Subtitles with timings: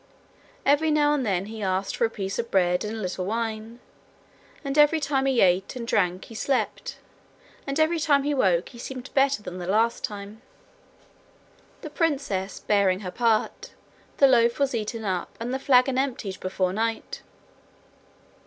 [0.65, 3.79] Every now and then he asked for a piece of bread and a little wine,
[4.65, 6.97] and every time he ate and drank he slept,
[7.67, 10.41] and every time he woke he seemed better than the last time.
[11.81, 13.75] The princess bearing her part,
[14.17, 17.21] the loaf was eaten up and the flagon emptied before night.